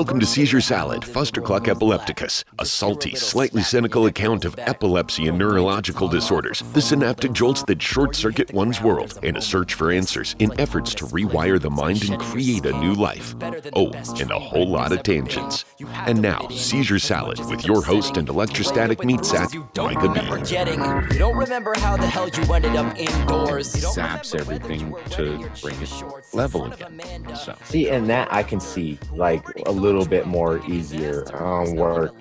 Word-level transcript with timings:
Welcome 0.00 0.20
to 0.20 0.24
Seizure 0.24 0.62
Salad, 0.62 1.02
Fustercluck 1.02 1.68
epilepticus, 1.68 2.42
a 2.58 2.64
salty, 2.64 3.14
slightly 3.14 3.60
cynical 3.60 4.06
account 4.06 4.46
of 4.46 4.54
epilepsy 4.56 5.28
and 5.28 5.36
neurological 5.36 6.08
disorders, 6.08 6.62
the 6.72 6.80
synaptic 6.80 7.32
jolts 7.32 7.62
that 7.64 7.82
short 7.82 8.16
circuit 8.16 8.50
one's 8.54 8.80
world, 8.80 9.18
and 9.22 9.36
a 9.36 9.42
search 9.42 9.74
for 9.74 9.92
answers 9.92 10.36
in 10.38 10.58
efforts 10.58 10.94
to 10.94 11.04
rewire 11.04 11.60
the 11.60 11.68
mind 11.68 12.08
and 12.08 12.18
create 12.18 12.64
a 12.64 12.72
new 12.80 12.94
life. 12.94 13.34
Oh, 13.76 13.92
and 14.18 14.30
a 14.30 14.38
whole 14.38 14.66
lot 14.66 14.92
of 14.92 15.02
tangents. 15.02 15.66
And 16.06 16.22
now, 16.22 16.48
Seizure 16.48 16.98
Salad 16.98 17.38
with 17.50 17.66
your 17.66 17.82
host 17.82 18.16
and 18.16 18.26
electrostatic 18.26 19.04
meat 19.04 19.26
sack, 19.26 19.52
Micah 19.76 20.08
Bean. 20.14 20.44
Getting, 20.44 20.80
you 21.12 21.18
don't 21.18 21.36
remember 21.36 21.74
how 21.76 21.98
the 21.98 22.06
hell 22.06 22.30
you 22.30 22.54
ended 22.54 22.74
up 22.74 22.98
indoors. 22.98 23.76
You 23.76 23.82
don't 23.82 23.92
saps 23.92 24.34
everything 24.34 24.94
to 25.10 25.50
bring 25.60 25.78
it 25.82 25.88
shorts 25.88 26.32
level 26.32 26.64
of 26.64 26.80
again. 26.80 27.36
So 27.36 27.54
See, 27.64 27.90
and 27.90 28.08
that 28.08 28.32
I 28.32 28.42
can 28.42 28.60
see 28.60 28.98
like 29.12 29.44
a 29.66 29.70
little 29.70 29.89
bit 29.98 30.26
more 30.26 30.58
easier 30.66 31.24
on 31.34 31.76
work, 31.76 32.14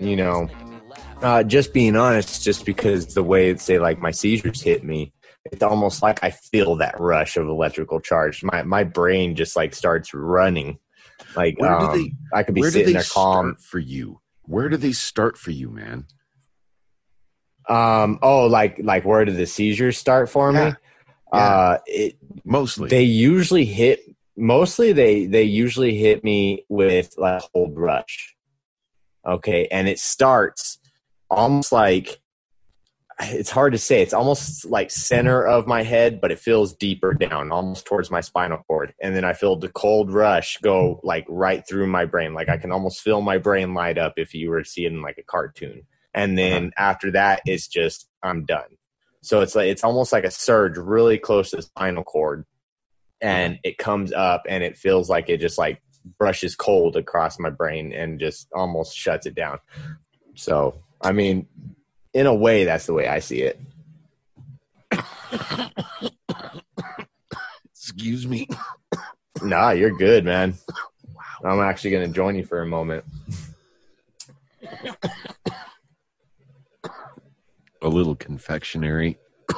you 0.00 0.16
know. 0.16 0.48
Uh, 1.22 1.42
just 1.42 1.72
being 1.72 1.96
honest, 1.96 2.42
just 2.44 2.66
because 2.66 3.14
the 3.14 3.22
way 3.22 3.56
say 3.56 3.78
like 3.78 3.98
my 4.00 4.10
seizures 4.10 4.60
hit 4.60 4.84
me, 4.84 5.12
it's 5.50 5.62
almost 5.62 6.02
like 6.02 6.22
I 6.22 6.30
feel 6.30 6.76
that 6.76 6.98
rush 7.00 7.36
of 7.36 7.48
electrical 7.48 8.00
charge. 8.00 8.42
My 8.42 8.62
my 8.62 8.84
brain 8.84 9.34
just 9.34 9.56
like 9.56 9.74
starts 9.74 10.12
running. 10.12 10.78
Like 11.34 11.58
Where 11.58 11.70
do 11.78 11.84
um, 11.86 11.92
they- 11.92 12.14
I 12.32 12.42
could 12.42 12.54
be 12.54 12.60
where 12.60 12.70
sitting 12.70 12.86
they 12.88 12.92
there 12.94 13.02
calm. 13.04 13.56
for 13.58 13.78
you? 13.78 14.20
Where 14.42 14.68
do 14.68 14.76
they 14.76 14.92
start 14.92 15.38
for 15.38 15.50
you, 15.50 15.70
man? 15.70 16.06
Um, 17.68 18.18
oh, 18.22 18.46
like 18.46 18.78
like 18.82 19.04
where 19.04 19.24
do 19.24 19.32
the 19.32 19.46
seizures 19.46 19.96
start 19.96 20.28
for 20.28 20.52
Yeah. 20.52 20.70
me? 20.70 20.76
Uh, 21.32 21.78
it 21.86 22.16
Mostly. 22.44 22.88
they 22.90 23.02
usually 23.02 23.64
hit 23.64 24.00
mostly 24.36 24.92
they 24.92 25.26
they 25.26 25.42
usually 25.42 25.96
hit 25.96 26.24
me 26.24 26.64
with 26.68 27.14
like 27.16 27.42
cold 27.52 27.76
rush 27.76 28.34
okay 29.26 29.66
and 29.70 29.88
it 29.88 29.98
starts 29.98 30.78
almost 31.30 31.72
like 31.72 32.20
it's 33.20 33.50
hard 33.50 33.72
to 33.72 33.78
say 33.78 34.02
it's 34.02 34.12
almost 34.12 34.64
like 34.64 34.90
center 34.90 35.46
of 35.46 35.66
my 35.66 35.82
head 35.82 36.20
but 36.20 36.32
it 36.32 36.38
feels 36.38 36.74
deeper 36.74 37.14
down 37.14 37.52
almost 37.52 37.86
towards 37.86 38.10
my 38.10 38.20
spinal 38.20 38.58
cord. 38.66 38.92
And 39.00 39.14
then 39.14 39.24
i 39.24 39.32
feel 39.32 39.56
the 39.56 39.68
cold 39.68 40.12
rush 40.12 40.58
go 40.58 41.00
like 41.02 41.24
right 41.28 41.66
through 41.66 41.86
my 41.86 42.04
brain. 42.06 42.34
Like 42.34 42.48
i 42.48 42.56
can 42.56 42.72
almost 42.72 43.00
feel 43.00 43.20
my 43.20 43.38
brain 43.38 43.74
light 43.74 43.98
up 43.98 44.14
if 44.16 44.34
you 44.34 44.50
were 44.50 44.62
to 44.62 44.68
see 44.68 44.84
it 44.84 44.92
in 44.92 45.02
like 45.02 45.18
a 45.18 45.22
cartoon. 45.22 45.82
And 46.12 46.38
uh-huh. 46.38 46.48
then 46.48 46.72
after 46.76 47.10
that 47.12 47.42
it's 47.46 47.68
just 47.68 48.08
i'm 48.22 48.44
done. 48.44 48.76
So 49.22 49.40
it's 49.40 49.54
like 49.54 49.68
it's 49.68 49.84
almost 49.84 50.12
like 50.12 50.24
a 50.24 50.30
surge 50.30 50.76
really 50.76 51.18
close 51.18 51.50
to 51.50 51.56
the 51.56 51.62
spinal 51.62 52.04
cord 52.04 52.44
and 53.20 53.58
it 53.64 53.78
comes 53.78 54.12
up 54.12 54.44
and 54.48 54.62
it 54.62 54.76
feels 54.76 55.08
like 55.08 55.28
it 55.28 55.38
just 55.38 55.58
like 55.58 55.80
brushes 56.18 56.54
cold 56.54 56.96
across 56.96 57.38
my 57.38 57.50
brain 57.50 57.92
and 57.92 58.20
just 58.20 58.48
almost 58.52 58.96
shuts 58.96 59.26
it 59.26 59.34
down. 59.34 59.58
So, 60.34 60.82
I 61.00 61.12
mean, 61.12 61.46
in 62.12 62.26
a 62.26 62.34
way, 62.34 62.64
that's 62.64 62.86
the 62.86 62.92
way 62.92 63.08
I 63.08 63.20
see 63.20 63.42
it. 63.42 63.60
Excuse 67.70 68.26
me. 68.26 68.48
Nah, 69.42 69.70
you're 69.70 69.96
good, 69.96 70.24
man. 70.24 70.54
I'm 71.44 71.60
actually 71.60 71.90
going 71.90 72.06
to 72.06 72.14
join 72.14 72.34
you 72.36 72.44
for 72.44 72.62
a 72.62 72.66
moment. 72.66 73.04
A 77.82 77.88
little 77.88 78.16
confectionery 78.16 79.18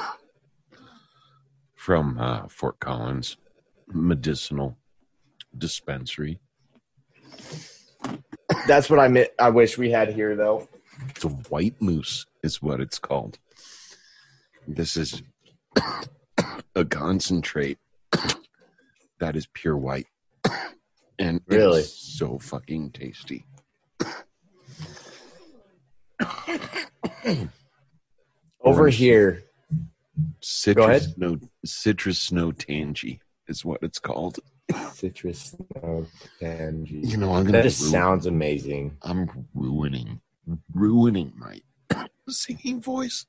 from 1.75 2.17
uh, 2.19 2.47
Fort 2.49 2.79
Collins 2.79 3.37
Medicinal 3.89 4.77
Dispensary. 5.57 6.39
That's 8.67 8.89
what 8.89 8.99
I 8.99 9.07
meant. 9.07 9.29
I 9.39 9.49
wish 9.49 9.77
we 9.77 9.91
had 9.91 10.13
here, 10.13 10.35
though. 10.35 10.67
It's 11.09 11.23
a 11.23 11.29
white 11.29 11.81
moose, 11.81 12.25
is 12.43 12.61
what 12.61 12.79
it's 12.81 12.99
called. 12.99 13.37
This 14.67 14.97
is 14.97 15.21
a 16.75 16.85
concentrate 16.85 17.77
that 19.19 19.35
is 19.35 19.47
pure 19.53 19.77
white. 19.77 20.07
And 21.19 21.41
Really? 21.47 21.81
so 21.81 22.37
fucking 22.37 22.91
tasty. 22.91 23.43
Over 28.61 28.81
Orange. 28.81 28.95
here, 28.97 29.43
Citrus 30.41 30.85
ahead. 30.85 31.01
snow 31.01 31.37
citrus 31.65 32.19
snow 32.19 32.51
tangy 32.51 33.19
is 33.47 33.63
what 33.65 33.79
it's 33.81 33.99
called. 33.99 34.39
citrus 34.93 35.55
snow 35.55 36.05
tangy. 36.39 36.99
You 37.03 37.17
know, 37.17 37.33
I'm 37.33 37.43
gonna 37.45 37.59
That 37.59 37.63
just 37.63 37.81
ruin- 37.81 37.91
sounds 37.91 38.25
amazing. 38.25 38.97
I'm 39.01 39.47
ruining 39.53 40.21
ruining 40.73 41.33
my 41.37 41.59
singing 42.29 42.81
voice. 42.81 43.25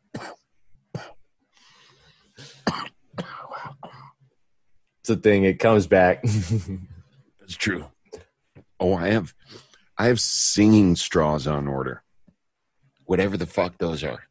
It's 5.01 5.11
a 5.11 5.17
thing. 5.17 5.45
It 5.45 5.59
comes 5.59 5.87
back. 5.87 6.25
It's 7.43 7.57
true. 7.57 7.87
Oh, 8.79 8.93
I 8.93 9.09
have 9.09 9.33
I 9.97 10.09
have 10.09 10.21
singing 10.21 10.97
straws 10.97 11.47
on 11.47 11.67
order. 11.67 12.03
Whatever 13.07 13.39
the 13.39 13.47
fuck 13.47 13.79
those 13.79 14.05
are. 14.05 14.25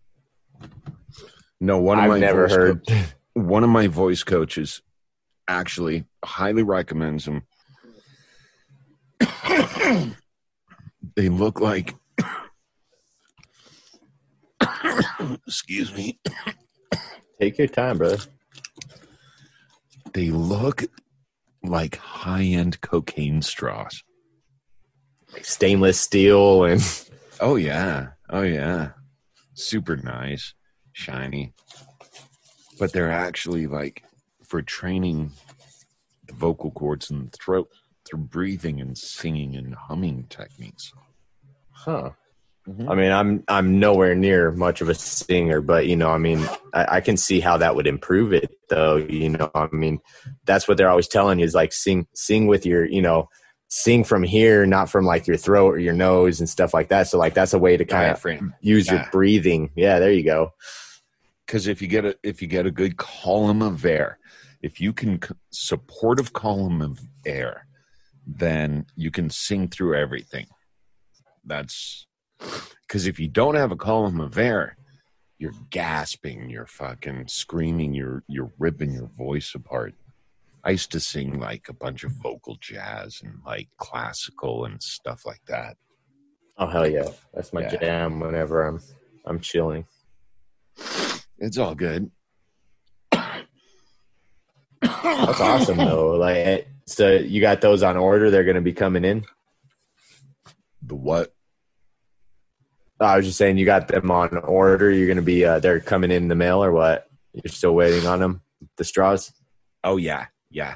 No, 1.60 1.80
one 1.80 1.98
of 1.98 2.04
I've 2.04 2.10
my 2.12 2.20
never 2.20 2.48
heard. 2.48 2.86
co- 2.88 3.02
one 3.34 3.64
of 3.64 3.72
my 3.72 3.88
voice 3.88 4.24
coaches 4.24 4.84
actually 5.48 6.06
highly 6.24 6.64
recommends 6.64 7.26
them. 7.26 7.44
they 11.16 11.30
look 11.30 11.60
like 11.60 11.96
excuse 15.48 15.94
me. 15.94 16.20
Take 17.40 17.58
your 17.58 17.68
time, 17.68 17.98
brother. 18.00 18.18
They 20.14 20.30
look 20.30 20.86
like 21.64 21.98
high-end 21.98 22.82
cocaine 22.82 23.42
straws. 23.42 24.04
Like 25.34 25.46
stainless 25.46 26.00
steel 26.00 26.64
and 26.64 26.82
Oh 27.40 27.56
yeah. 27.56 28.10
Oh 28.30 28.42
yeah. 28.42 28.92
Super 29.54 29.96
nice, 29.98 30.54
shiny. 30.92 31.54
But 32.80 32.94
they're 32.94 33.12
actually 33.12 33.68
like 33.68 34.04
for 34.48 34.62
training 34.62 35.32
the 36.28 36.34
vocal 36.34 36.72
cords 36.72 37.10
and 37.10 37.28
the 37.28 37.38
throat 37.38 37.70
through 38.06 38.20
breathing 38.20 38.80
and 38.82 38.98
singing 38.98 39.56
and 39.56 39.76
humming 39.76 40.26
techniques. 40.30 40.94
Huh. 41.72 42.12
Mm-hmm. 42.68 42.90
I 42.90 42.96
mean, 42.96 43.12
I'm 43.12 43.44
I'm 43.48 43.80
nowhere 43.80 44.14
near 44.14 44.52
much 44.52 44.82
of 44.82 44.90
a 44.90 44.96
singer, 44.96 45.62
but 45.62 45.88
you 45.88 45.96
know, 45.96 46.10
I 46.10 46.18
mean, 46.18 46.46
I, 46.74 46.98
I 46.98 47.02
can 47.02 47.16
see 47.16 47.40
how 47.40 47.58
that 47.58 47.76
would 47.76 47.88
improve 47.88 48.34
it, 48.34 48.52
though. 48.70 48.98
You 48.98 49.30
know, 49.30 49.50
I 49.56 49.70
mean, 49.72 50.00
that's 50.46 50.68
what 50.68 50.78
they're 50.78 50.90
always 50.90 51.08
telling 51.08 51.40
you 51.40 51.46
is 51.46 51.56
like 51.56 51.72
sing 51.72 52.08
sing 52.14 52.46
with 52.46 52.66
your, 52.66 52.84
you 52.84 53.02
know, 53.02 53.30
sing 53.70 54.04
from 54.04 54.24
here, 54.24 54.66
not 54.66 54.90
from 54.90 55.06
like 55.06 55.28
your 55.28 55.38
throat 55.38 55.76
or 55.76 55.80
your 55.80 55.94
nose 55.94 56.42
and 56.42 56.50
stuff 56.50 56.74
like 56.74 56.90
that. 56.90 57.08
So 57.08 57.18
like 57.18 57.34
that's 57.34 57.54
a 57.54 57.60
way 57.60 57.78
to 57.78 57.86
kind 57.86 58.12
of 58.12 58.16
Diaphragm. 58.16 58.54
use 58.60 58.90
your 58.90 59.06
breathing. 59.14 59.72
Yeah, 59.76 60.00
there 60.00 60.12
you 60.12 60.24
go. 60.24 60.52
Because 61.48 61.68
if 61.68 61.82
you 61.82 61.88
get 61.88 62.04
a 62.06 62.16
if 62.24 62.42
you 62.42 62.48
get 62.50 62.66
a 62.66 62.72
good 62.72 62.98
column 62.98 63.62
of 63.62 63.86
air, 63.86 64.20
if 64.62 64.82
you 64.82 64.92
can 64.92 65.20
supportive 65.52 66.34
column 66.34 66.82
of 66.82 67.00
air, 67.26 67.66
then 68.28 68.86
you 68.98 69.10
can 69.12 69.30
sing 69.30 69.70
through 69.70 69.96
everything. 69.96 70.48
That's 71.46 72.06
because 72.82 73.08
if 73.08 73.18
you 73.18 73.30
don't 73.30 73.56
have 73.56 73.72
a 73.72 73.78
column 73.78 74.20
of 74.20 74.38
air, 74.38 74.78
you're 75.40 75.54
gasping, 75.70 76.50
you're 76.50 76.66
fucking 76.68 77.30
screaming, 77.30 77.94
you're 77.94 78.24
you're 78.28 78.52
ripping 78.60 78.92
your 78.92 79.08
voice 79.08 79.56
apart. 79.56 79.96
I 80.66 80.72
used 80.72 80.92
to 80.92 81.00
sing 81.00 81.40
like 81.40 81.70
a 81.70 81.74
bunch 81.74 82.04
of 82.04 82.12
vocal 82.12 82.58
jazz 82.60 83.22
and 83.24 83.36
like 83.46 83.70
classical 83.78 84.66
and 84.66 84.84
stuff 84.84 85.26
like 85.26 85.44
that. 85.48 85.78
Oh 86.58 86.68
hell 86.68 86.90
yeah, 86.90 87.10
that's 87.34 87.54
my 87.54 87.62
Yeah. 87.62 87.78
jam. 87.78 88.20
Whenever 88.20 88.68
I'm 88.68 88.82
I'm 89.26 89.40
chilling. 89.40 89.86
It's 91.40 91.58
all 91.58 91.76
good. 91.76 92.12
That's 94.82 95.40
awesome 95.40 95.78
though. 95.78 96.12
Like, 96.16 96.68
so 96.86 97.12
you 97.12 97.42
got 97.42 97.62
those 97.62 97.84
on 97.84 97.98
order? 97.98 98.30
They're 98.30 98.44
gonna 98.44 98.62
be 98.62 98.74
coming 98.74 99.06
in. 99.06 99.26
The 100.82 100.96
what? 100.96 101.34
I 103.00 103.18
was 103.18 103.26
just 103.26 103.38
saying 103.38 103.58
you 103.58 103.66
got 103.66 103.88
them 103.88 104.10
on 104.10 104.36
order. 104.38 104.90
You're 104.92 105.08
gonna 105.08 105.22
be 105.22 105.46
uh, 105.46 105.60
they're 105.60 105.80
coming 105.80 106.12
in 106.12 106.28
the 106.28 106.36
mail 106.36 106.64
or 106.64 106.72
what? 106.72 107.08
You're 107.34 107.52
still 107.52 107.76
waiting 107.76 108.08
on 108.08 108.20
them. 108.20 108.42
The 108.78 108.84
straws. 108.84 109.32
Oh 109.84 109.98
yeah, 109.98 110.28
yeah. 110.50 110.76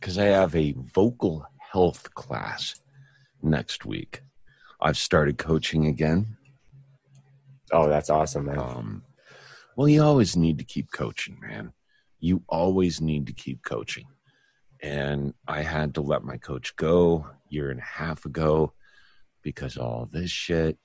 Because 0.00 0.18
I 0.18 0.24
have 0.24 0.54
a 0.56 0.72
vocal 0.72 1.46
health 1.72 2.12
class 2.14 2.74
next 3.42 3.84
week. 3.84 4.22
I've 4.80 4.98
started 4.98 5.38
coaching 5.38 5.86
again. 5.86 6.36
Oh, 7.72 7.88
that's 7.88 8.10
awesome, 8.10 8.46
man. 8.46 8.58
Um, 8.58 9.02
well, 9.76 9.88
you 9.88 10.02
always 10.02 10.36
need 10.36 10.58
to 10.58 10.64
keep 10.64 10.90
coaching, 10.92 11.38
man. 11.40 11.72
You 12.20 12.42
always 12.48 13.00
need 13.00 13.26
to 13.26 13.32
keep 13.32 13.62
coaching. 13.64 14.06
And 14.82 15.34
I 15.48 15.62
had 15.62 15.94
to 15.94 16.00
let 16.00 16.22
my 16.24 16.36
coach 16.36 16.76
go 16.76 17.26
year 17.48 17.70
and 17.70 17.80
a 17.80 17.84
half 17.84 18.24
ago 18.24 18.72
because 19.42 19.76
all 19.76 20.08
this 20.10 20.30
shit. 20.30 20.78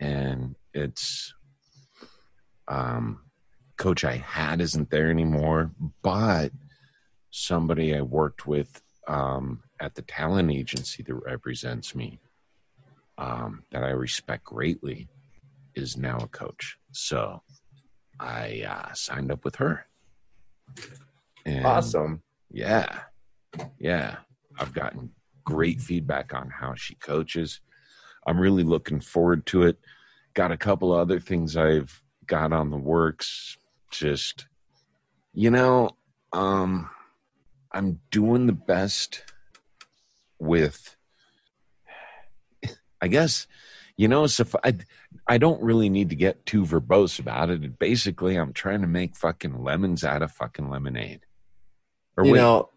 And 0.00 0.56
it's 0.74 1.32
um 2.68 3.22
coach 3.76 4.04
I 4.04 4.16
had 4.16 4.60
isn't 4.60 4.90
there 4.90 5.10
anymore, 5.10 5.72
but 6.02 6.52
somebody 7.30 7.96
I 7.96 8.02
worked 8.02 8.46
with 8.46 8.82
um 9.08 9.62
at 9.80 9.94
the 9.94 10.02
talent 10.02 10.50
agency 10.50 11.02
that 11.02 11.14
represents 11.14 11.94
me 11.94 12.20
um 13.18 13.64
that 13.72 13.82
I 13.82 13.90
respect 13.90 14.44
greatly 14.44 15.08
is 15.74 15.96
now 15.96 16.18
a 16.18 16.28
coach. 16.28 16.76
So 16.92 17.42
I 18.20 18.64
uh, 18.68 18.92
signed 18.94 19.30
up 19.32 19.44
with 19.44 19.56
her. 19.56 19.86
And 21.44 21.66
Awesome. 21.66 22.22
yeah. 22.50 23.00
Yeah. 23.78 24.16
I've 24.58 24.72
gotten 24.72 25.10
great 25.44 25.80
feedback 25.80 26.34
on 26.34 26.50
how 26.50 26.74
she 26.74 26.94
coaches. 26.96 27.60
I'm 28.26 28.38
really 28.38 28.62
looking 28.62 29.00
forward 29.00 29.46
to 29.46 29.62
it. 29.64 29.78
Got 30.34 30.52
a 30.52 30.56
couple 30.56 30.92
other 30.92 31.18
things 31.18 31.56
I've 31.56 32.02
got 32.26 32.52
on 32.52 32.70
the 32.70 32.76
works. 32.76 33.56
Just, 33.90 34.46
you 35.34 35.50
know, 35.50 35.90
um, 36.32 36.88
I'm 37.72 38.00
doing 38.10 38.46
the 38.46 38.52
best 38.52 39.24
with, 40.38 40.96
I 43.00 43.08
guess, 43.08 43.46
you 43.96 44.08
know, 44.08 44.26
so 44.26 44.44
I, 44.64 44.76
I 45.28 45.38
don't 45.38 45.62
really 45.62 45.88
need 45.88 46.10
to 46.10 46.16
get 46.16 46.44
too 46.46 46.64
verbose 46.64 47.18
about 47.18 47.50
it. 47.50 47.78
Basically, 47.78 48.36
I'm 48.36 48.52
trying 48.52 48.80
to 48.80 48.86
make 48.86 49.16
fucking 49.16 49.62
lemons 49.62 50.02
out 50.04 50.22
of 50.22 50.32
fucking 50.32 50.68
lemonade. 50.70 51.20
Or 52.16 52.24
You 52.24 52.32
wait, 52.32 52.38
know, 52.38 52.68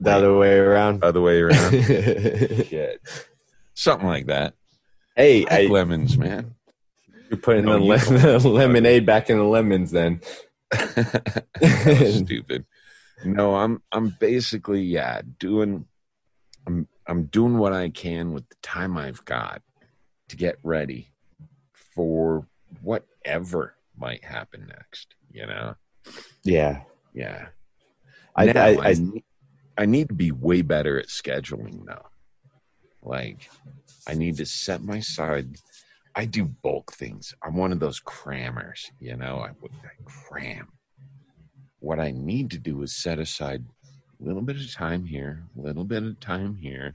the 0.00 0.10
wait. 0.10 0.16
other 0.16 0.36
way 0.36 0.58
around. 0.58 1.04
other 1.04 1.20
way 1.20 1.40
around. 1.40 1.70
Shit. 1.84 3.00
Something 3.74 4.06
like 4.08 4.26
that. 4.26 4.54
I 5.16 5.44
I, 5.50 5.62
like 5.62 5.70
lemons, 5.70 6.16
man. 6.18 6.54
you're 7.30 7.38
putting 7.38 7.64
No, 7.64 7.74
the, 7.78 7.84
you 7.84 7.90
le- 7.90 8.38
the 8.38 8.48
lemonade 8.48 9.06
back 9.06 9.30
in 9.30 9.38
the 9.38 9.44
lemons 9.44 9.90
then. 9.90 10.20
Stupid. 11.62 12.64
No, 13.24 13.54
I'm 13.56 13.82
I'm 13.92 14.16
basically 14.20 14.82
yeah 14.82 15.22
doing 15.38 15.86
I'm 16.66 16.88
I'm 17.06 17.24
doing 17.26 17.58
what 17.58 17.72
I 17.72 17.90
can 17.90 18.32
with 18.32 18.48
the 18.48 18.56
time 18.62 18.96
I've 18.96 19.24
got 19.24 19.62
to 20.28 20.36
get 20.36 20.58
ready 20.62 21.10
for 21.72 22.46
whatever 22.82 23.74
might 23.96 24.24
happen 24.24 24.66
next. 24.68 25.14
You 25.30 25.46
know, 25.46 25.74
Yeah. 26.42 26.82
yeah. 27.12 27.46
I, 28.36 28.46
Now, 28.46 28.64
I, 28.64 28.68
I, 28.68 28.88
I, 28.88 28.94
ne- 28.94 29.24
I 29.78 29.86
need 29.86 30.08
to 30.08 30.14
be 30.14 30.32
way 30.32 30.62
better 30.62 30.98
at 30.98 31.06
scheduling 31.06 31.84
though. 31.86 32.06
Like, 33.02 33.50
I 34.08 34.14
need 34.14 34.36
to 34.38 34.46
set 34.46 34.82
my 34.82 35.00
side. 35.00 35.56
I 36.16 36.24
do 36.24 36.44
bulk 36.44 36.92
things. 36.92 37.34
I'm 37.42 37.56
one 37.56 37.72
of 37.72 37.80
those 37.80 38.00
crammers, 38.00 38.90
you 39.00 39.16
know. 39.16 39.38
I, 39.38 39.50
would- 39.60 39.72
I 39.84 39.90
cram. 40.04 40.68
What 41.80 42.00
I 42.00 42.12
need 42.12 42.50
to 42.52 42.58
do 42.58 42.82
is 42.82 42.94
set 42.94 43.18
aside 43.18 43.64
a 44.20 44.24
little 44.24 44.40
bit 44.42 44.56
of 44.56 44.72
time 44.72 45.04
here, 45.04 45.44
a 45.58 45.60
little 45.60 45.84
bit 45.84 46.02
of 46.02 46.18
time 46.18 46.56
here, 46.56 46.94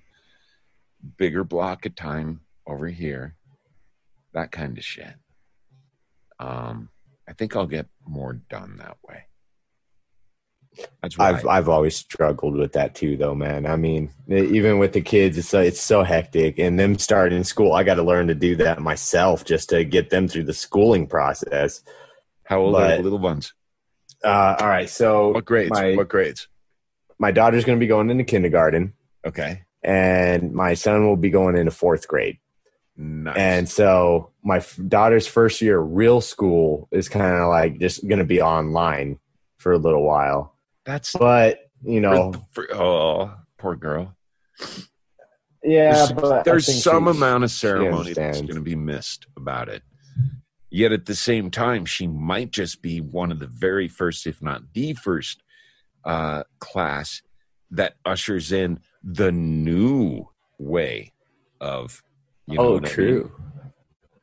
bigger 1.17 1.43
block 1.43 1.85
of 1.85 1.95
time 1.95 2.41
over 2.69 2.87
here, 2.87 3.35
that 4.33 4.51
kind 4.51 4.77
of 4.77 4.83
shit. 4.83 5.13
Um, 6.39 6.89
I 7.27 7.33
think 7.33 7.55
I'll 7.55 7.65
get 7.67 7.87
more 8.07 8.33
done 8.49 8.77
that 8.77 8.97
way. 9.07 9.23
That's 11.01 11.19
I've 11.19 11.45
I've 11.47 11.67
always 11.67 11.95
struggled 11.95 12.55
with 12.55 12.73
that 12.73 12.95
too, 12.95 13.17
though, 13.17 13.35
man. 13.35 13.65
I 13.65 13.75
mean, 13.75 14.11
even 14.29 14.77
with 14.77 14.93
the 14.93 15.01
kids, 15.01 15.37
it's 15.37 15.49
so, 15.49 15.59
it's 15.59 15.81
so 15.81 16.03
hectic, 16.03 16.59
and 16.59 16.79
them 16.79 16.97
starting 16.99 17.43
school, 17.43 17.73
I 17.73 17.83
got 17.83 17.95
to 17.95 18.03
learn 18.03 18.27
to 18.27 18.35
do 18.35 18.55
that 18.57 18.79
myself 18.79 19.43
just 19.43 19.69
to 19.69 19.83
get 19.83 20.09
them 20.11 20.27
through 20.27 20.43
the 20.43 20.53
schooling 20.53 21.07
process. 21.07 21.83
How 22.45 22.61
old 22.61 22.75
are 22.75 22.95
the 22.95 23.03
little 23.03 23.19
ones? 23.19 23.53
Uh, 24.23 24.55
all 24.59 24.67
right, 24.67 24.89
so 24.89 25.29
What 25.31 25.45
grades? 25.45 25.71
my 25.71 25.95
what 25.95 26.07
grades? 26.07 26.47
my 27.17 27.31
daughter's 27.31 27.65
going 27.65 27.77
to 27.77 27.83
be 27.83 27.87
going 27.87 28.09
into 28.09 28.23
kindergarten, 28.23 28.93
Okay. 29.25 29.63
and 29.83 30.53
my 30.53 30.75
son 30.75 31.05
will 31.05 31.17
be 31.17 31.29
going 31.29 31.57
into 31.57 31.71
fourth 31.71 32.07
grade. 32.07 32.37
Nice. 33.01 33.37
And 33.37 33.69
so 33.69 34.31
my 34.43 34.57
f- 34.57 34.77
daughter's 34.89 35.25
first 35.25 35.61
year 35.61 35.79
of 35.79 35.89
real 35.93 36.19
school 36.19 36.89
is 36.91 37.07
kind 37.07 37.33
of 37.41 37.47
like 37.47 37.79
just 37.79 38.05
going 38.05 38.19
to 38.19 38.25
be 38.25 38.41
online 38.41 39.17
for 39.57 39.71
a 39.71 39.77
little 39.77 40.03
while. 40.03 40.53
that's 40.85 41.13
But 41.13 41.59
you 41.81 42.01
know, 42.01 42.33
for, 42.51 42.67
for- 42.67 42.75
oh, 42.75 43.31
poor 43.57 43.77
girl. 43.77 44.13
yeah, 45.63 45.93
there's 45.93 46.11
but 46.11 46.43
there's 46.43 46.83
some 46.83 47.05
she- 47.05 47.11
amount 47.11 47.45
of 47.45 47.51
ceremony 47.51 48.11
that's 48.13 48.41
going 48.41 48.55
to 48.55 48.61
be 48.61 48.75
missed 48.75 49.27
about 49.37 49.69
it. 49.69 49.81
Yet 50.69 50.91
at 50.91 51.05
the 51.05 51.15
same 51.15 51.49
time, 51.49 51.85
she 51.85 52.05
might 52.05 52.51
just 52.51 52.81
be 52.81 52.99
one 52.99 53.31
of 53.31 53.39
the 53.39 53.47
very 53.47 53.87
first, 53.87 54.27
if 54.27 54.41
not 54.41 54.61
the 54.73 54.93
first, 54.93 55.41
uh, 56.03 56.43
class 56.59 57.21
that 57.71 57.93
ushers 58.05 58.51
in 58.51 58.79
the 59.03 59.31
new 59.31 60.27
way 60.59 61.13
of. 61.61 62.03
You 62.49 62.57
know 62.57 62.63
oh, 62.63 62.73
what 62.73 62.85
I 62.85 62.87
mean? 62.87 62.91
true. 62.91 63.31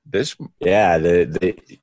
This 0.05 0.37
Yeah, 0.61 0.99
the 0.99 1.25
the 1.25 1.79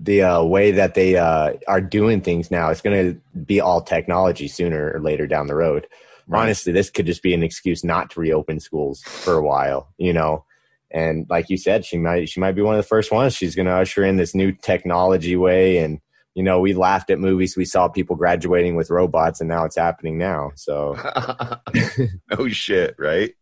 the 0.00 0.22
uh, 0.22 0.42
way 0.44 0.70
that 0.72 0.94
they 0.94 1.16
uh, 1.16 1.54
are 1.66 1.80
doing 1.80 2.20
things 2.20 2.50
now, 2.50 2.70
it's 2.70 2.82
going 2.82 3.14
to 3.14 3.20
be 3.38 3.60
all 3.60 3.80
technology 3.80 4.46
sooner 4.46 4.92
or 4.92 5.00
later 5.00 5.26
down 5.26 5.48
the 5.48 5.54
road. 5.54 5.88
right, 6.28 6.42
Honestly, 6.42 6.72
this 6.72 6.90
could 6.90 7.06
just 7.06 7.22
be 7.22 7.34
an 7.34 7.42
excuse 7.42 7.82
not 7.82 8.10
to 8.10 8.20
reopen 8.20 8.60
schools 8.60 9.02
for 9.02 9.34
a 9.34 9.42
while, 9.42 9.92
you 9.98 10.12
know. 10.12 10.44
And 10.92 11.26
like 11.28 11.50
you 11.50 11.56
said, 11.56 11.84
she 11.84 11.98
might 11.98 12.28
she 12.28 12.40
might 12.40 12.52
be 12.52 12.62
one 12.62 12.74
of 12.74 12.82
the 12.82 12.88
first 12.88 13.10
ones. 13.10 13.34
She's 13.34 13.56
going 13.56 13.66
to 13.66 13.72
usher 13.72 14.04
in 14.04 14.16
this 14.16 14.34
new 14.34 14.52
technology 14.52 15.36
way, 15.36 15.78
and 15.78 16.00
you 16.34 16.44
know, 16.44 16.60
we 16.60 16.74
laughed 16.74 17.10
at 17.10 17.18
movies 17.18 17.56
we 17.56 17.64
saw 17.64 17.88
people 17.88 18.14
graduating 18.14 18.76
with 18.76 18.90
robots, 18.90 19.40
and 19.40 19.48
now 19.48 19.64
it's 19.64 19.76
happening 19.76 20.16
now. 20.16 20.52
So 20.54 20.96
oh 22.30 22.48
shit, 22.48 22.94
right? 22.98 23.34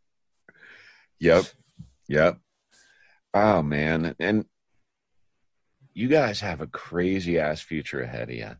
Yep. 1.20 1.46
Yep. 2.08 2.38
Oh 3.34 3.62
man. 3.62 4.14
And 4.18 4.44
you 5.94 6.08
guys 6.08 6.40
have 6.40 6.60
a 6.60 6.66
crazy 6.66 7.38
ass 7.38 7.60
future 7.60 8.00
ahead 8.00 8.30
of 8.30 8.34
you. 8.36 8.50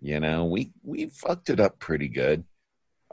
You 0.00 0.20
know, 0.20 0.46
we 0.46 0.72
we 0.82 1.06
fucked 1.06 1.48
it 1.50 1.60
up 1.60 1.78
pretty 1.78 2.08
good. 2.08 2.44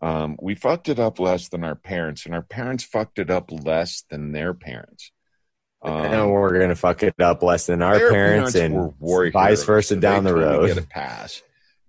Um, 0.02 0.38
we 0.42 0.56
fucked 0.56 0.90
it 0.90 0.98
up 0.98 1.20
less 1.20 1.50
than 1.50 1.64
our 1.64 1.76
parents, 1.76 2.26
and 2.26 2.34
our 2.34 2.42
parents 2.42 2.84
fucked 2.84 3.20
it 3.20 3.30
up 3.30 3.52
less 3.52 4.04
than 4.10 4.32
their 4.32 4.54
parents. 4.54 5.12
and 5.84 6.14
Um, 6.16 6.30
we're 6.30 6.58
going 6.58 6.70
to 6.70 6.76
fuck 6.76 7.04
it 7.04 7.14
up 7.20 7.44
less 7.44 7.66
than 7.68 7.82
our 7.82 7.98
their 7.98 8.12
parents, 8.12 8.56
and 8.56 8.94
vice 9.34 9.64
versa 9.66 9.96
so 9.96 10.00
down 10.00 10.24
the 10.24 10.34
road. 10.34 10.68
Get 10.68 10.78
a 10.78 10.88
pass. 10.88 11.44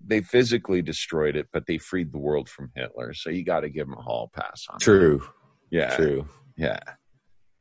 They 0.04 0.22
physically 0.22 0.82
destroyed 0.82 1.36
it, 1.36 1.48
but 1.52 1.66
they 1.66 1.78
freed 1.78 2.10
the 2.12 2.18
world 2.18 2.48
from 2.48 2.72
Hitler. 2.74 3.14
So 3.14 3.30
you 3.30 3.44
got 3.44 3.60
to 3.60 3.68
give 3.68 3.86
them 3.86 3.96
a 3.96 4.02
hall 4.02 4.30
pass 4.34 4.66
on. 4.68 4.78
that. 4.78 4.84
True, 4.84 5.22
Yeah. 5.70 5.94
true. 5.94 6.26
Yeah. 6.56 6.80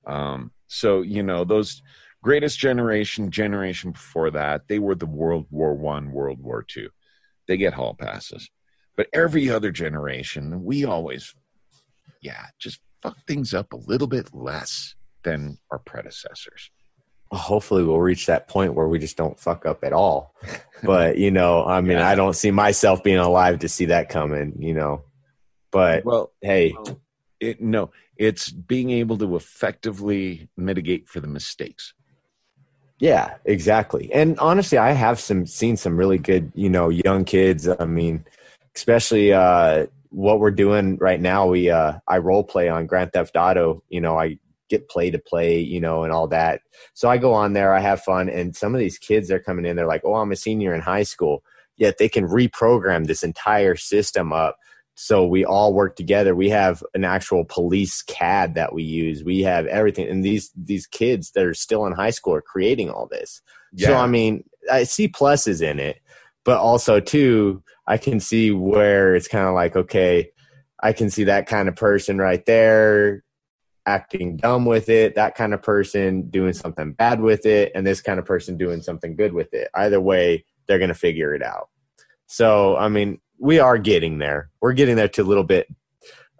Um, 0.09 0.51
so 0.67 1.01
you 1.01 1.23
know 1.23 1.43
those 1.45 1.81
greatest 2.23 2.59
generation, 2.59 3.31
generation 3.31 3.91
before 3.91 4.31
that, 4.31 4.67
they 4.67 4.79
were 4.79 4.95
the 4.95 5.05
World 5.05 5.45
War 5.51 5.73
One, 5.73 6.11
World 6.11 6.41
War 6.41 6.63
Two. 6.67 6.89
They 7.47 7.57
get 7.57 7.73
hall 7.73 7.95
passes, 7.99 8.49
but 8.97 9.07
every 9.13 9.49
other 9.49 9.71
generation, 9.71 10.63
we 10.63 10.85
always, 10.85 11.33
yeah, 12.21 12.45
just 12.59 12.79
fuck 13.01 13.17
things 13.27 13.53
up 13.53 13.73
a 13.73 13.77
little 13.77 14.07
bit 14.07 14.33
less 14.33 14.95
than 15.23 15.57
our 15.71 15.79
predecessors. 15.79 16.69
hopefully 17.31 17.83
we'll 17.83 17.99
reach 17.99 18.25
that 18.25 18.47
point 18.47 18.73
where 18.73 18.87
we 18.87 18.97
just 18.99 19.15
don't 19.15 19.39
fuck 19.39 19.65
up 19.65 19.83
at 19.83 19.93
all. 19.93 20.33
But 20.83 21.17
you 21.17 21.29
know, 21.31 21.63
I 21.65 21.81
mean, 21.81 21.97
Yeah. 21.97 22.07
I 22.07 22.15
don't 22.15 22.35
see 22.35 22.51
myself 22.51 23.03
being 23.03 23.17
alive 23.19 23.59
to 23.59 23.69
see 23.69 23.85
that 23.85 24.09
coming. 24.09 24.55
You 24.59 24.73
know, 24.73 25.03
but 25.71 26.05
Well, 26.05 26.31
hey, 26.41 26.73
it, 27.39 27.61
no, 27.61 27.91
it's 28.19 28.51
being 28.51 28.91
able 28.91 29.17
to 29.17 29.35
effectively 29.37 30.49
mitigate 30.57 31.07
for 31.07 31.21
the 31.21 31.27
mistakes. 31.27 31.93
yeah, 32.99 33.35
exactly. 33.45 34.11
And 34.13 34.37
honestly, 34.39 34.77
I 34.77 34.91
have 34.91 35.19
some 35.19 35.47
seen 35.47 35.77
some 35.77 35.95
really 35.95 36.17
good, 36.17 36.51
you 36.53 36.69
know, 36.69 36.89
young 36.89 37.23
kids. 37.23 37.67
I 37.67 37.85
mean, 37.85 38.25
especially 38.75 39.31
uh, 39.31 39.87
what 40.09 40.39
we're 40.41 40.51
doing 40.51 40.97
right 40.97 41.19
now. 41.19 41.47
We 41.47 41.69
uh, 41.69 41.93
I 42.07 42.17
role 42.17 42.43
play 42.43 42.67
on 42.67 42.87
Grand 42.87 43.13
Theft 43.13 43.37
Auto. 43.37 43.83
You 43.87 44.01
know, 44.01 44.19
I 44.19 44.37
get 44.69 44.89
play 44.89 45.09
to 45.11 45.17
play, 45.17 45.59
you 45.59 45.79
know, 45.79 46.03
and 46.03 46.11
all 46.13 46.27
that. 46.27 46.61
So 46.93 47.09
I 47.09 47.17
go 47.17 47.33
on 47.33 47.53
there, 47.53 47.73
I 47.73 47.79
have 47.79 48.01
fun, 48.01 48.29
and 48.29 48.55
some 48.55 48.75
of 48.75 48.79
these 48.79 48.97
kids 48.97 49.29
they're 49.29 49.39
coming 49.39 49.65
in, 49.65 49.77
they're 49.77 49.87
like, 49.87 50.01
"Oh, 50.03 50.15
I'm 50.15 50.31
a 50.33 50.35
senior 50.35 50.73
in 50.75 50.81
high 50.81 51.03
school," 51.03 51.43
yet 51.77 51.97
they 51.99 52.09
can 52.09 52.27
reprogram 52.27 53.07
this 53.07 53.23
entire 53.23 53.77
system 53.77 54.33
up. 54.33 54.57
So 55.01 55.25
we 55.25 55.45
all 55.45 55.73
work 55.73 55.95
together. 55.95 56.35
We 56.35 56.49
have 56.49 56.83
an 56.93 57.05
actual 57.05 57.45
police 57.45 58.01
CAD 58.01 58.55
that 58.55 58.73
we 58.73 58.83
use. 58.83 59.23
We 59.23 59.43
have 59.43 59.65
everything, 59.67 60.09
and 60.09 60.25
these 60.25 60.51
these 60.57 60.87
kids 60.87 61.31
that 61.31 61.45
are 61.45 61.53
still 61.53 61.85
in 61.85 61.93
high 61.93 62.09
school 62.09 62.35
are 62.35 62.41
creating 62.41 62.89
all 62.89 63.07
this. 63.07 63.41
So 63.77 63.95
I 63.95 64.07
mean, 64.07 64.43
I 64.69 64.83
see 64.83 65.07
pluses 65.07 65.61
in 65.61 65.79
it, 65.79 66.01
but 66.43 66.57
also 66.57 66.99
too, 66.99 67.63
I 67.87 67.97
can 67.97 68.19
see 68.19 68.51
where 68.51 69.15
it's 69.15 69.29
kind 69.29 69.47
of 69.47 69.53
like, 69.53 69.77
okay, 69.77 70.31
I 70.83 70.91
can 70.91 71.09
see 71.09 71.23
that 71.23 71.47
kind 71.47 71.69
of 71.69 71.77
person 71.77 72.17
right 72.17 72.45
there. 72.45 73.23
acting 73.89 74.37
dumb 74.37 74.65
with 74.65 74.89
it, 74.89 75.15
that 75.15 75.35
kind 75.35 75.53
of 75.53 75.61
person 75.61 76.29
doing 76.29 76.53
something 76.53 76.93
bad 76.93 77.19
with 77.19 77.45
it, 77.45 77.71
and 77.75 77.85
this 77.85 78.01
kind 78.01 78.19
of 78.19 78.25
person 78.25 78.57
doing 78.57 78.81
something 78.81 79.15
good 79.15 79.33
with 79.33 79.53
it. 79.53 79.67
Either 79.73 79.99
way, 79.99 80.45
they're 80.67 80.77
going 80.77 80.89
to 80.89 80.93
figure 80.93 81.33
it 81.33 81.41
out. 81.43 81.69
So, 82.27 82.77
I 82.77 82.89
mean, 82.89 83.19
we 83.39 83.59
are 83.59 83.77
getting 83.77 84.17
there. 84.17 84.49
We're 84.61 84.73
getting 84.73 84.95
there 84.95 85.07
to 85.09 85.21
a 85.21 85.23
little 85.23 85.43
bit, 85.43 85.67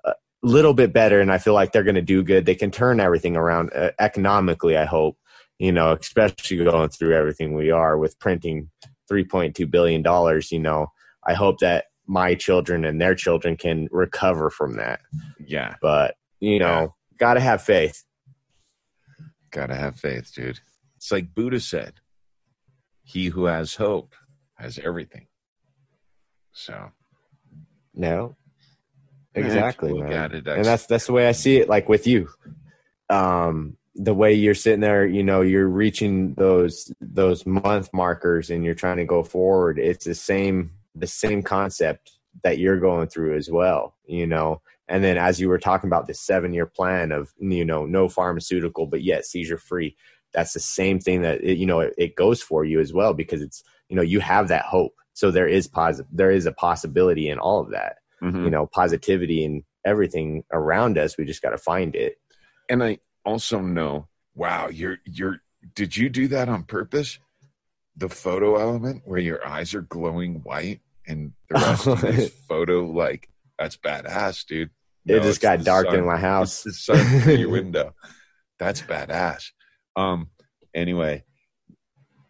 a 0.06 0.14
little 0.44 0.74
bit 0.74 0.94
better, 0.94 1.20
and 1.22 1.32
I 1.32 1.38
feel 1.38 1.54
like 1.54 1.72
they're 1.72 1.84
going 1.84 1.96
to 1.96 2.02
do 2.02 2.24
good. 2.24 2.46
They 2.46 2.56
can 2.56 2.72
turn 2.72 3.00
everything 3.00 3.36
around 3.38 3.72
uh, 3.74 3.92
economically. 4.00 4.78
I 4.78 4.86
hope, 4.86 5.18
you 5.58 5.72
know, 5.72 5.94
especially 5.94 6.58
going 6.58 6.90
through 6.90 7.16
everything 7.16 7.54
we 7.56 7.72
are 7.72 7.98
with 7.98 8.20
printing 8.20 8.70
three 9.08 9.24
point 9.26 9.56
two 9.56 9.68
billion 9.68 10.02
dollars. 10.02 10.52
You 10.52 10.60
know, 10.60 10.88
I 11.26 11.34
hope 11.34 11.60
that 11.60 11.86
my 12.06 12.36
children 12.36 12.86
and 12.86 13.00
their 13.00 13.16
children 13.16 13.56
can 13.56 13.88
recover 13.92 14.50
from 14.50 14.76
that. 14.78 15.00
Yeah, 15.40 15.76
But 15.82 16.16
you 16.40 16.60
know, 16.60 16.96
got 17.18 17.36
to 17.36 17.40
have 17.40 17.62
faith. 17.62 18.04
gotta 19.52 19.76
have 19.76 19.98
faith, 19.98 20.32
dude. 20.34 20.60
It's 20.98 21.12
like 21.12 21.34
Buddha 21.34 21.60
said, 21.60 22.02
"He 23.04 23.28
who 23.28 23.46
has 23.46 23.76
hope 23.76 24.16
has 24.56 24.78
everything." 24.80 25.28
So 26.60 26.92
No, 27.96 28.36
exactly, 29.34 29.94
man. 29.94 30.34
it. 30.34 30.46
and 30.46 30.66
that's 30.66 30.86
that's 30.88 31.06
the 31.06 31.14
way 31.14 31.28
I 31.28 31.32
see 31.32 31.58
it. 31.58 31.70
Like 31.70 31.88
with 31.88 32.06
you, 32.06 32.28
um, 33.10 33.78
the 33.96 34.14
way 34.14 34.34
you're 34.34 34.54
sitting 34.56 34.82
there, 34.82 35.06
you 35.06 35.24
know, 35.24 35.42
you're 35.42 35.70
reaching 35.70 36.34
those 36.34 36.92
those 37.00 37.46
month 37.46 37.90
markers, 37.94 38.50
and 38.50 38.66
you're 38.66 38.76
trying 38.76 38.98
to 38.98 39.06
go 39.06 39.24
forward. 39.24 39.80
It's 39.80 40.04
the 40.04 40.16
same 40.16 40.72
the 40.96 41.08
same 41.08 41.44
concept 41.44 42.12
that 42.44 42.58
you're 42.58 42.80
going 42.80 43.08
through 43.08 43.38
as 43.38 43.50
well, 43.50 43.96
you 44.06 44.28
know. 44.28 44.62
And 44.90 45.02
then 45.02 45.18
as 45.18 45.40
you 45.40 45.48
were 45.48 45.60
talking 45.60 45.88
about 45.88 46.08
this 46.08 46.20
seven 46.20 46.54
year 46.54 46.66
plan 46.66 47.14
of 47.14 47.32
you 47.40 47.64
know 47.64 47.86
no 47.86 48.10
pharmaceutical, 48.10 48.86
but 48.86 49.02
yet 49.02 49.26
seizure 49.26 49.58
free. 49.58 49.96
That's 50.34 50.54
the 50.54 50.60
same 50.60 51.00
thing 51.00 51.22
that 51.22 51.42
it, 51.42 51.58
you 51.58 51.66
know 51.66 51.80
it, 51.80 51.94
it 51.98 52.16
goes 52.16 52.42
for 52.42 52.66
you 52.66 52.82
as 52.82 52.92
well 52.92 53.14
because 53.14 53.42
it's 53.42 53.64
you 53.88 53.96
know 53.96 54.02
you 54.02 54.20
have 54.20 54.50
that 54.50 54.66
hope. 54.66 54.94
So 55.20 55.32
there 55.32 55.50
is 55.50 55.68
positive. 55.68 56.10
There 56.14 56.32
is 56.32 56.46
a 56.46 56.54
possibility 56.54 57.28
in 57.30 57.40
all 57.40 57.60
of 57.60 57.72
that 57.72 57.98
Mhm. 58.22 58.44
you 58.46 58.50
know 58.50 58.66
positivity 58.68 59.44
and 59.44 59.64
everything 59.86 60.44
around 60.52 60.98
us 60.98 61.18
we 61.18 61.26
just 61.26 61.42
got 61.42 61.50
to 61.52 61.58
find 61.58 61.94
it 61.96 62.14
and 62.70 62.82
I 62.84 63.00
also 63.26 63.60
know. 63.60 64.08
Wow, 64.36 64.70
you're 64.70 65.00
you're. 65.06 65.42
Did 65.76 65.98
you 65.98 66.08
do 66.10 66.30
that 66.30 66.48
on 66.48 66.64
purpose? 66.64 67.20
The 67.98 68.08
photo 68.08 68.56
element 68.56 69.02
where 69.06 69.20
your 69.20 69.46
eyes 69.46 69.74
are 69.74 69.82
glowing 69.82 70.36
white 70.44 70.80
and 71.06 71.34
the 71.50 71.56
rest 71.60 71.88
of 71.88 72.00
this 72.02 72.30
photo, 72.48 72.86
like 72.86 73.28
that's 73.58 73.76
badass, 73.76 74.46
dude. 74.46 74.70
it 75.06 75.16
No, 75.16 75.20
just 75.20 75.30
it's 75.30 75.38
got 75.40 75.64
dark 75.66 75.88
sun. 75.88 75.96
in 76.00 76.06
my 76.06 76.18
house 76.18 76.64
the 76.64 76.72
sun 76.72 76.98
through 77.22 77.36
your 77.36 77.50
window. 77.60 77.94
That's 78.58 78.82
badass. 78.82 79.52
Um. 79.98 80.30
Anyway, 80.74 81.26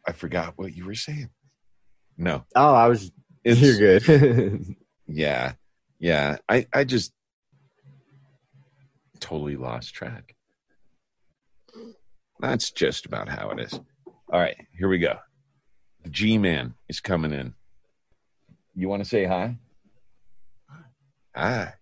I 0.08 0.12
forgot 0.14 0.54
what 0.58 0.74
you 0.76 0.86
were 0.86 0.96
saying. 0.96 1.30
No, 2.20 2.44
oh 2.56 2.74
i 2.74 2.88
was 2.88 3.12
it's 3.44 3.62
you're 3.62 4.00
good 4.00 4.76
Yeah, 5.12 5.54
yeah. 6.00 6.38
I 6.48 6.68
I 6.72 6.84
just 6.84 7.12
totally 9.20 9.56
lost 9.56 9.94
track. 9.96 10.36
That's 12.40 12.72
just 12.72 13.08
about 13.08 13.28
how 13.28 13.50
it 13.50 13.60
is. 13.60 13.74
All 14.32 14.40
right, 14.40 14.56
here 14.78 14.88
we 14.88 15.00
go. 15.00 15.18
The 16.04 16.10
G 16.12 16.38
Man 16.38 16.76
is 16.88 17.00
coming 17.02 17.34
in. 17.34 17.56
You 18.76 18.88
want 18.88 19.04
to 19.04 19.10
say 19.10 19.26
hi? 19.26 19.58
Hi. 21.36 21.74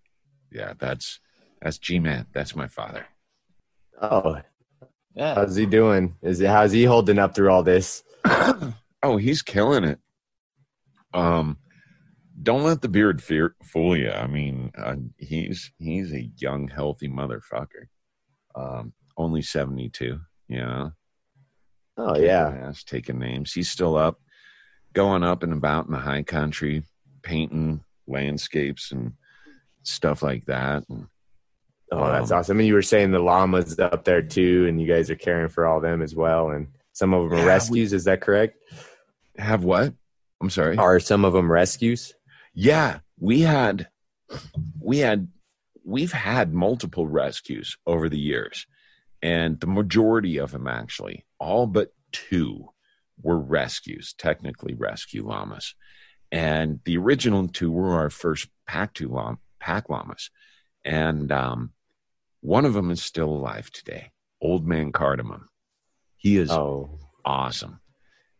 Yeah, 0.52 0.74
that's 0.80 1.20
that's 1.62 1.78
G 1.78 2.00
Man. 2.00 2.28
That's 2.34 2.56
my 2.56 2.68
father. 2.68 3.06
oh 4.02 4.38
Yeah. 5.16 5.36
how's 5.36 5.56
he 5.58 5.66
doing 5.66 6.16
is 6.22 6.40
it 6.40 6.48
how's 6.48 6.72
he 6.72 6.86
holding 6.86 7.20
up 7.20 7.36
through 7.36 7.50
all 7.50 7.64
this 7.64 8.04
oh, 9.04 9.18
he's 9.18 9.42
killing 9.42 9.84
it. 9.84 10.00
Um, 11.14 11.58
don't 12.42 12.64
let 12.64 12.82
the 12.82 12.90
beard 12.90 13.22
fear, 13.22 13.56
fool 13.64 13.98
you. 13.98 14.12
I 14.12 14.28
mean, 14.28 14.72
uh, 14.78 14.96
he's 15.18 15.72
he's 15.80 16.14
a 16.14 16.30
young, 16.38 16.68
healthy 16.68 17.10
motherfucker. 17.10 17.88
Um, 18.56 18.94
only 19.18 19.42
seventy 19.42 19.90
two. 19.90 20.20
You 20.48 20.60
know. 20.60 20.92
oh 21.98 22.14
Kicking 22.14 22.28
yeah 22.28 22.48
ass, 22.64 22.84
taking 22.84 23.20
names. 23.20 23.54
He's 23.54 23.70
still 23.70 23.98
up, 23.98 24.20
going 24.94 25.24
up 25.24 25.44
and 25.44 25.54
about 25.54 25.88
in 25.88 25.92
the 25.92 25.98
high 26.00 26.24
country, 26.24 26.84
painting 27.24 27.84
landscapes 28.08 28.92
and 28.92 29.14
stuff 29.84 30.22
like 30.22 30.46
that. 30.46 30.84
And 30.90 31.08
oh 31.92 32.08
that's 32.12 32.32
Um, 32.32 32.40
awesome 32.40 32.60
and 32.60 32.68
you 32.68 32.74
were 32.74 32.82
saying 32.82 33.12
the 33.12 33.20
llamas 33.20 33.80
up 33.80 34.04
there 34.04 34.22
too 34.22 34.66
and 34.68 34.80
you 34.80 34.88
guys 34.88 35.10
are 35.10 35.16
caring 35.16 35.48
for 35.50 35.66
all 35.66 35.80
them 35.80 36.02
as 36.02 36.14
well 36.14 36.50
and 36.52 36.68
some 36.92 37.14
of 37.14 37.30
them 37.30 37.40
are 37.40 37.46
rescues 37.46 37.94
is 37.94 38.04
that 38.04 38.20
correct 38.20 38.58
have 39.38 39.64
what? 39.64 39.94
I'm 40.42 40.50
sorry. 40.50 40.78
are 40.78 41.00
some 41.00 41.26
of 41.26 41.34
them 41.34 41.52
rescues 41.52 42.14
Yeah, 42.54 43.00
we 43.20 43.42
had 43.42 43.88
we 44.80 45.00
had 45.00 45.28
we've 45.88 46.12
had 46.12 46.54
multiple 46.54 47.08
rescues 47.08 47.78
over 47.86 48.10
the 48.10 48.20
years. 48.20 48.68
And 49.22 49.60
the 49.60 49.68
majority 49.68 50.38
of 50.38 50.52
them 50.52 50.68
actually, 50.68 51.26
all 51.40 51.66
but 51.66 51.94
two 52.12 52.70
were 53.22 53.40
rescues, 53.40 54.14
technically 54.14 54.76
rescue 54.76 55.26
llamas. 55.26 55.74
And 56.32 56.82
the 56.84 56.98
original 56.98 57.48
two 57.48 57.72
were 57.72 57.96
our 57.96 58.10
first 58.10 58.50
pack 58.68 58.94
two 58.94 59.08
llama, 59.08 59.40
pack 59.60 59.90
llamas. 59.90 60.30
And 60.84 61.32
um, 61.32 61.72
one 62.42 62.66
of 62.66 62.74
them 62.74 62.92
is 62.92 63.02
still 63.02 63.30
alive 63.30 63.72
today, 63.72 64.12
Old 64.42 64.68
Man 64.68 64.92
Cardamom. 64.92 65.48
He 66.18 66.38
is 66.38 66.52
oh 66.52 67.00
awesome. 67.26 67.80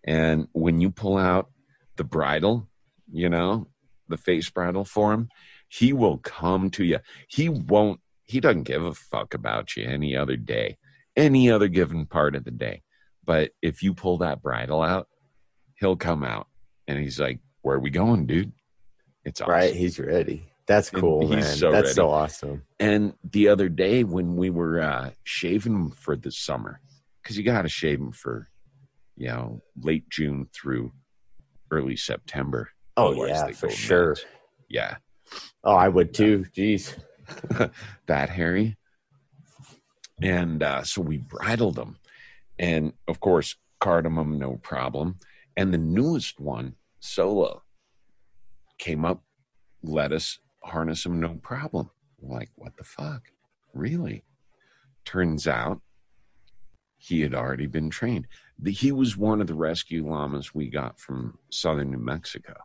And 0.04 0.48
when 0.52 0.80
you 0.80 0.92
pull 0.92 1.18
out 1.18 1.50
the 1.98 2.04
bridle, 2.04 2.68
you 3.12 3.30
know, 3.30 3.68
the 4.08 4.18
face 4.18 4.50
bridle 4.50 4.86
for 4.86 5.14
him, 5.14 5.30
he 5.68 5.94
will 5.94 6.18
come 6.20 6.70
to 6.72 6.84
you. 6.86 7.00
He 7.28 7.50
won't, 7.50 8.00
he 8.24 8.40
doesn't 8.40 8.64
give 8.64 8.86
a 8.86 8.94
fuck 8.94 9.34
about 9.34 9.76
you 9.76 9.86
any 9.86 10.16
other 10.16 10.38
day, 10.38 10.78
any 11.16 11.52
other 11.52 11.68
given 11.68 12.06
part 12.06 12.36
of 12.36 12.44
the 12.46 12.52
day. 12.52 12.84
But 13.24 13.52
if 13.62 13.84
you 13.84 13.94
pull 13.94 14.20
that 14.20 14.42
bridle 14.42 14.82
out, 14.82 15.08
he'll 15.80 15.98
come 15.98 16.24
out 16.24 16.48
and 16.88 16.98
he's 17.00 17.20
like, 17.20 17.40
Where 17.62 17.76
are 17.76 17.82
we 17.82 17.90
going, 17.90 18.26
dude? 18.26 18.54
It's 19.26 19.42
awesome. 19.42 19.52
right 19.54 19.76
he's 19.76 20.00
ready 20.00 20.48
that's 20.68 20.90
And 20.94 21.02
cool 21.02 21.22
he's 21.22 21.44
man 21.46 21.56
so 21.58 21.72
that's 21.72 21.88
ready. 21.88 21.94
so 21.96 22.10
awesome 22.10 22.62
And 22.80 23.14
the 23.24 23.50
other 23.50 23.68
day 23.68 24.04
when 24.06 24.38
we 24.38 24.50
were 24.50 24.82
uh, 24.82 25.12
shaving 25.26 25.74
him 25.74 25.92
for 25.92 26.16
the 26.16 26.32
summer, 26.32 26.80
because 27.22 27.38
you 27.38 27.44
got 27.44 27.64
to 27.64 27.70
shave 27.70 28.00
him 28.00 28.14
for, 28.14 28.48
you 29.18 29.28
know, 29.28 29.62
late 29.82 30.10
June 30.10 30.48
through 30.54 30.94
early 31.72 31.96
September. 31.96 32.70
oh 32.96 33.08
Otherwise 33.10 33.30
yeah 33.30 33.52
for 33.52 33.70
sure 33.70 34.10
nuts. 34.10 34.26
Yeah, 34.70 34.96
oh 35.64 35.76
i 35.76 35.88
would 35.88 36.14
too 36.14 36.46
jeez 36.56 36.94
that 38.08 38.30
hairy. 38.30 38.78
And 40.22 40.64
uh, 40.64 40.84
so 40.84 41.02
we 41.02 41.18
bridled 41.18 41.76
them, 41.76 41.98
and 42.58 42.94
of 43.08 43.20
course, 43.20 43.56
cardamom, 43.80 44.40
no 44.40 44.56
problem. 44.64 45.20
And 45.56 45.72
the 45.72 45.78
newest 45.78 46.40
one, 46.40 46.74
solo, 47.00 47.62
came 48.80 49.06
up, 49.06 49.24
let 49.84 50.12
us 50.12 50.40
harness 50.64 51.06
him, 51.06 51.20
no 51.20 51.36
problem. 51.36 51.92
Like, 52.20 52.50
what 52.56 52.76
the 52.78 52.84
fuck? 52.84 53.24
Really? 53.74 54.24
Turns 55.06 55.48
out 55.48 55.82
he 56.98 57.22
had 57.22 57.36
already 57.36 57.68
been 57.68 57.90
trained. 57.92 58.26
The, 58.60 58.72
he 58.72 58.92
was 58.92 59.16
one 59.18 59.42
of 59.42 59.48
the 59.48 59.54
rescue 59.54 60.08
llamas 60.08 60.54
we 60.54 60.70
got 60.70 61.00
from 61.00 61.38
southern 61.52 61.92
New 61.92 62.00
Mexico. 62.00 62.56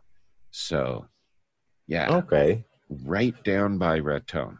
So, 0.51 1.07
yeah, 1.87 2.17
okay 2.17 2.65
right 3.05 3.41
down 3.43 3.77
by 3.77 3.97
Raton. 3.97 4.59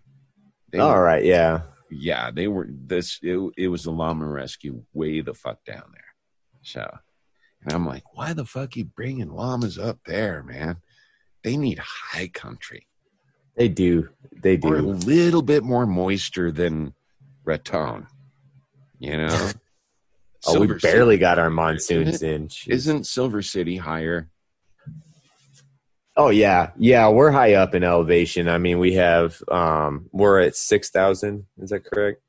They 0.71 0.79
all 0.79 0.93
were- 0.95 1.03
right 1.03 1.23
yeah 1.23 1.61
yeah, 1.93 2.31
they 2.31 2.47
were 2.47 2.67
this. 2.69 3.19
It, 3.21 3.37
it 3.57 3.67
was 3.67 3.83
the 3.83 3.91
llama 3.91 4.25
rescue 4.25 4.83
way 4.93 5.21
the 5.21 5.33
fuck 5.33 5.63
down 5.63 5.83
there. 5.93 6.03
So, 6.61 6.97
and 7.63 7.73
I'm 7.73 7.85
like, 7.85 8.03
why 8.13 8.33
the 8.33 8.45
fuck 8.45 8.75
you 8.75 8.85
bringing 8.85 9.29
llamas 9.29 9.77
up 9.77 9.99
there, 10.05 10.43
man? 10.43 10.77
They 11.43 11.57
need 11.57 11.79
high 11.79 12.29
country 12.29 12.87
They 13.57 13.67
do. 13.67 14.09
They 14.41 14.57
or 14.63 14.77
a 14.77 14.81
little 14.81 15.41
bit 15.41 15.63
more 15.63 15.85
moisture 15.85 16.51
than 16.51 16.93
Raton. 17.43 18.07
You 18.99 19.17
know, 19.17 19.49
Oh, 20.45 20.59
we 20.59 20.67
barely 20.67 21.15
City- 21.15 21.17
got 21.21 21.39
our 21.39 21.49
monsoons 21.49 22.21
in. 22.21 22.47
Jeez. 22.49 22.67
Isn't 22.69 23.07
Silver 23.07 23.41
City 23.41 23.77
higher? 23.77 24.29
Oh 26.15 26.29
yeah, 26.29 26.71
yeah. 26.77 27.09
We're 27.09 27.31
high 27.31 27.53
up 27.55 27.73
in 27.73 27.83
elevation. 27.83 28.47
I 28.47 28.57
mean, 28.59 28.77
we 28.79 28.93
have 28.93 29.41
um, 29.49 30.09
we're 30.11 30.41
at 30.41 30.55
six 30.55 30.89
thousand. 30.91 31.45
Is 31.59 31.71
that 31.71 31.85
correct? 31.85 32.21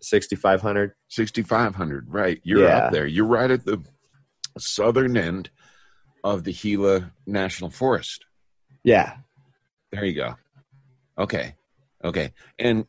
Sixty 0.00 0.36
five 0.36 0.60
hundred. 0.60 0.92
6,500, 1.08 2.08
right. 2.12 2.40
You're 2.42 2.64
Yeah. 2.66 2.76
up 2.78 2.92
there. 2.92 3.06
You're 3.06 3.24
right 3.26 3.50
at 3.50 3.64
the 3.64 3.80
southern 4.58 5.16
end 5.16 5.48
of 6.24 6.42
the 6.44 6.52
Gila 6.52 7.12
National 7.26 7.70
Forest. 7.70 8.24
Yeah. 8.82 9.16
There 9.92 10.04
you 10.04 10.14
go. 10.14 10.34
Okay. 11.16 11.54
Okay. 12.04 12.32
And 12.58 12.86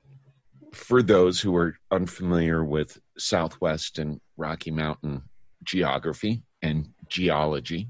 for 0.76 1.02
those 1.02 1.40
who 1.40 1.56
are 1.56 1.78
unfamiliar 1.92 2.64
with 2.64 3.00
Southwest 3.18 3.98
and 4.00 4.20
Rocky 4.38 4.72
Mountain 4.72 5.24
geography 5.64 6.44
and 6.62 6.90
geology, 7.08 7.90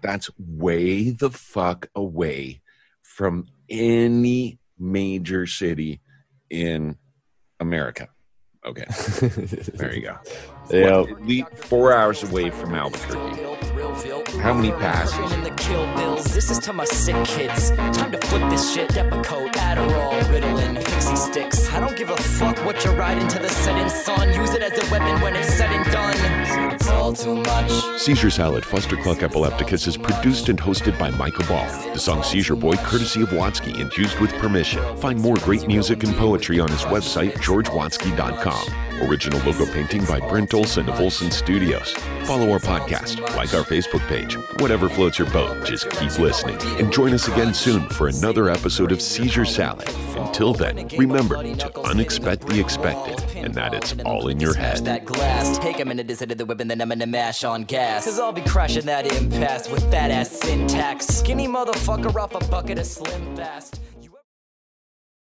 that's 0.00 0.30
way 0.38 1.10
the 1.10 1.30
fuck 1.30 1.88
away 1.94 2.60
from 3.02 3.46
any 3.68 4.58
major 4.78 5.46
city 5.46 6.00
in 6.50 6.96
America. 7.60 8.08
Okay, 8.64 8.84
there 9.74 9.94
you 9.94 10.02
go. 10.02 10.18
Yep. 10.70 11.08
At 11.08 11.26
least 11.26 11.48
four 11.56 11.92
hours 11.92 12.22
away 12.22 12.50
from 12.50 12.74
Albuquerque. 12.74 13.47
How 14.40 14.54
many 14.54 14.70
passes? 14.70 15.32
In 15.32 15.42
the 15.42 15.50
kill 15.50 15.84
bills. 15.96 16.24
This 16.26 16.50
is 16.50 16.58
to 16.60 16.72
my 16.72 16.84
sick 16.84 17.16
kids. 17.24 17.70
Time 17.70 18.12
to 18.12 18.18
flip 18.18 18.48
this 18.48 18.72
shit. 18.72 18.88
Depakote, 18.90 19.52
Adderall, 19.54 20.20
Ritalin, 20.30 20.76
Pixy 20.76 21.16
Stix. 21.16 21.72
I 21.72 21.80
don't 21.80 21.96
give 21.96 22.10
a 22.10 22.16
fuck 22.16 22.56
what 22.64 22.84
you're 22.84 22.94
riding 22.94 23.26
to 23.26 23.38
the 23.40 23.48
setting 23.48 23.88
sun. 23.88 24.32
Use 24.32 24.54
it 24.54 24.62
as 24.62 24.72
a 24.72 24.92
weapon 24.92 25.20
when 25.20 25.34
it's 25.34 25.52
said 25.52 25.70
and 25.70 25.84
done. 25.90 26.72
It's 26.72 26.88
all 26.90 27.12
too 27.12 27.36
much. 27.36 27.98
Seizure 27.98 28.30
Salad 28.30 28.62
Fustercluck 28.62 29.22
Epilepticus 29.22 29.88
is 29.88 29.96
produced 29.96 30.48
and 30.48 30.60
hosted 30.60 30.96
by 30.98 31.10
Michael 31.10 31.46
Ball. 31.46 31.66
The 31.92 31.98
song 31.98 32.22
Seizure 32.22 32.56
Boy, 32.56 32.76
courtesy 32.76 33.22
of 33.22 33.30
Watsky 33.30 33.80
and 33.80 33.94
used 33.96 34.18
with 34.20 34.32
permission. 34.34 34.80
Find 34.98 35.18
more 35.18 35.36
great 35.38 35.66
music 35.66 36.04
and 36.04 36.14
poetry 36.14 36.60
on 36.60 36.68
his 36.68 36.82
website, 36.82 37.32
georgewatsky.com. 37.38 38.88
Original 39.08 39.40
logo 39.44 39.64
painting 39.72 40.04
by 40.06 40.18
Brent 40.20 40.54
Olson 40.54 40.88
of 40.88 41.00
Olson 41.00 41.30
Studios. 41.30 41.92
Follow 42.24 42.50
our 42.50 42.58
podcast, 42.58 43.20
like 43.36 43.54
our 43.54 43.62
Facebook 43.62 43.87
page. 43.96 44.34
Whatever 44.60 44.88
floats 44.90 45.18
your 45.18 45.30
boat, 45.30 45.64
just 45.64 45.88
keep 45.90 46.18
listening. 46.18 46.58
And 46.78 46.92
join 46.92 47.14
us 47.14 47.28
again 47.28 47.54
soon 47.54 47.88
for 47.88 48.08
another 48.08 48.50
episode 48.50 48.92
of 48.92 49.00
Seizure 49.00 49.46
Salad. 49.46 49.88
Until 50.16 50.52
then, 50.52 50.86
remember 50.88 51.42
to 51.42 51.70
unexpect 51.70 52.46
the 52.46 52.60
expected 52.60 53.24
and 53.36 53.54
that 53.54 53.72
it's 53.72 53.94
all 54.04 54.28
in 54.28 54.38
your 54.38 54.54
head. 54.54 54.84
that 54.84 55.06
glass. 55.06 55.56
Take 55.58 55.80
a 55.80 55.84
minute 55.84 56.06
to 56.08 56.16
sit 56.16 56.30
at 56.30 56.36
the 56.36 56.44
whip 56.44 56.60
and 56.60 56.70
then 56.70 56.82
I'm 56.82 56.90
gonna 56.90 57.06
mash 57.06 57.44
on 57.44 57.64
gas. 57.64 58.04
Cause 58.04 58.20
I'll 58.20 58.32
be 58.32 58.42
crashing 58.42 58.84
that 58.86 59.10
impasse 59.10 59.70
with 59.70 59.90
that 59.90 60.10
ass 60.10 60.30
syntax. 60.30 61.06
Skinny 61.06 61.48
motherfucker 61.48 62.14
off 62.14 62.34
a 62.34 62.44
bucket 62.50 62.78
of 62.78 62.84
slim 62.84 63.34
fast. 63.36 63.80